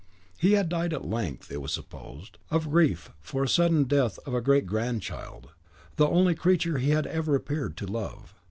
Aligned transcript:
He 0.35 0.53
had 0.53 0.67
died 0.67 0.93
at 0.93 1.05
length, 1.05 1.51
it 1.51 1.61
was 1.61 1.71
supposed, 1.71 2.39
of 2.49 2.71
grief 2.71 3.11
for 3.19 3.43
the 3.43 3.47
sudden 3.47 3.83
death 3.83 4.17
of 4.25 4.33
a 4.33 4.41
great 4.41 4.65
grandchild, 4.65 5.49
the 5.97 6.07
only 6.09 6.33
creature 6.33 6.79
he 6.79 6.89
had 6.89 7.05
ever 7.05 7.35
appeared 7.35 7.77
to 7.77 7.85
love. 7.85 8.33